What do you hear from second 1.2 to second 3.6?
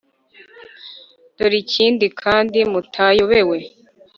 dore ikindi kandi mutayobewe